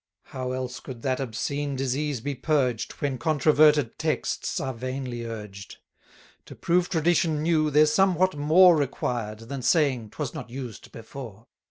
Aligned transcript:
How 0.33 0.51
else 0.53 0.79
could 0.79 1.03
that 1.03 1.19
obscene 1.19 1.75
disease 1.75 2.21
be 2.21 2.33
purged, 2.33 2.93
When 2.93 3.19
controverted 3.19 3.99
texts 3.99 4.59
are 4.59 4.73
vainly 4.73 5.25
urged? 5.25 5.77
To 6.47 6.55
prove 6.55 6.89
tradition 6.89 7.43
new, 7.43 7.69
there's 7.69 7.93
somewhat 7.93 8.35
more 8.35 8.75
Required, 8.75 9.41
than 9.41 9.61
saying, 9.61 10.09
'twas 10.09 10.33
not 10.33 10.49
used 10.49 10.91
before. 10.91 11.45